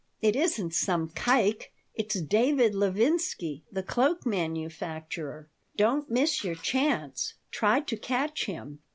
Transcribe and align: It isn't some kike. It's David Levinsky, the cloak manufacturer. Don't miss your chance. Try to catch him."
It 0.19 0.35
isn't 0.35 0.73
some 0.73 1.09
kike. 1.09 1.67
It's 1.93 2.19
David 2.19 2.73
Levinsky, 2.73 3.61
the 3.71 3.83
cloak 3.83 4.25
manufacturer. 4.25 5.47
Don't 5.77 6.09
miss 6.09 6.43
your 6.43 6.55
chance. 6.55 7.35
Try 7.51 7.81
to 7.81 7.97
catch 7.97 8.45
him." 8.45 8.79